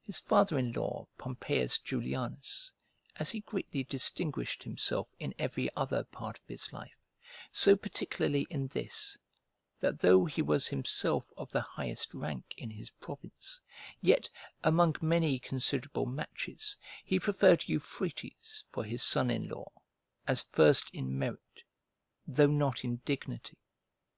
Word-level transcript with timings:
His 0.00 0.18
father 0.18 0.56
in 0.58 0.72
law, 0.72 1.06
Pompeius 1.18 1.76
Julianus, 1.78 2.72
as 3.16 3.32
he 3.32 3.40
greatly 3.40 3.84
distinguished 3.84 4.62
himself 4.62 5.08
in 5.18 5.34
every 5.38 5.68
other 5.76 6.04
part 6.04 6.38
of 6.38 6.46
his 6.46 6.72
life, 6.72 6.96
so 7.52 7.76
particularly 7.76 8.46
in 8.48 8.68
this, 8.68 9.18
that 9.80 10.00
though 10.00 10.24
he 10.24 10.40
was 10.40 10.68
himself 10.68 11.30
of 11.36 11.50
the 11.52 11.60
highest 11.60 12.14
rank 12.14 12.54
in 12.56 12.70
his 12.70 12.88
province, 12.88 13.60
yet, 14.00 14.30
among 14.64 14.96
many 15.02 15.38
considerable 15.38 16.06
matches, 16.06 16.78
he 17.04 17.20
preferred 17.20 17.68
Euphrates 17.68 18.64
for 18.66 18.82
his 18.84 19.02
son 19.02 19.30
in 19.30 19.46
law, 19.46 19.70
as 20.26 20.40
first 20.50 20.88
in 20.94 21.18
merit, 21.18 21.64
though 22.26 22.46
not 22.46 22.82
in 22.82 22.96
dignity. 23.04 23.58